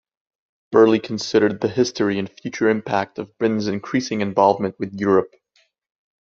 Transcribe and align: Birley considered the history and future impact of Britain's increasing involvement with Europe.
Birley 0.73 0.97
considered 1.03 1.61
the 1.61 1.67
history 1.67 2.17
and 2.17 2.27
future 2.27 2.69
impact 2.69 3.19
of 3.19 3.37
Britain's 3.37 3.67
increasing 3.67 4.21
involvement 4.21 4.79
with 4.79 4.99
Europe. 4.99 5.35